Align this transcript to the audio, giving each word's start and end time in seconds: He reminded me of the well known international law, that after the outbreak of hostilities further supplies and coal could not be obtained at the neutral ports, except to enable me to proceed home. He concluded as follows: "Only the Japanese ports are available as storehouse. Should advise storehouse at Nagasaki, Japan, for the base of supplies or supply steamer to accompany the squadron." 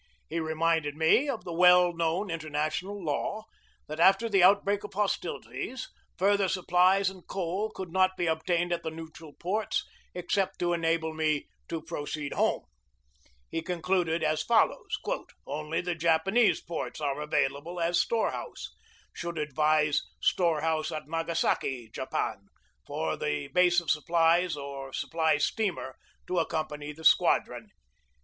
He 0.29 0.39
reminded 0.39 0.95
me 0.95 1.29
of 1.29 1.43
the 1.43 1.53
well 1.53 1.93
known 1.93 2.31
international 2.31 3.03
law, 3.03 3.43
that 3.87 3.99
after 3.99 4.27
the 4.27 4.41
outbreak 4.41 4.83
of 4.83 4.95
hostilities 4.95 5.89
further 6.17 6.49
supplies 6.49 7.07
and 7.11 7.27
coal 7.27 7.69
could 7.69 7.91
not 7.91 8.17
be 8.17 8.25
obtained 8.25 8.73
at 8.73 8.81
the 8.81 8.89
neutral 8.89 9.31
ports, 9.33 9.85
except 10.15 10.57
to 10.57 10.73
enable 10.73 11.13
me 11.13 11.45
to 11.67 11.83
proceed 11.83 12.33
home. 12.33 12.63
He 13.51 13.61
concluded 13.61 14.23
as 14.23 14.41
follows: 14.41 14.97
"Only 15.45 15.81
the 15.81 15.93
Japanese 15.93 16.61
ports 16.61 16.99
are 16.99 17.21
available 17.21 17.79
as 17.79 18.01
storehouse. 18.01 18.71
Should 19.13 19.37
advise 19.37 20.01
storehouse 20.19 20.91
at 20.91 21.07
Nagasaki, 21.07 21.91
Japan, 21.93 22.47
for 22.87 23.15
the 23.15 23.49
base 23.49 23.79
of 23.79 23.91
supplies 23.91 24.55
or 24.57 24.93
supply 24.93 25.37
steamer 25.37 25.95
to 26.25 26.39
accompany 26.39 26.91
the 26.91 27.03
squadron." 27.05 27.69